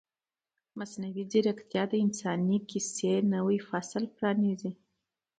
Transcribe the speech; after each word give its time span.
مصنوعي 0.79 1.23
ځیرکتیا 1.31 1.83
د 1.91 1.93
انساني 2.03 2.57
کیسې 2.69 3.13
نوی 3.33 3.57
فصل 3.69 4.03
پرانیزي. 4.15 4.71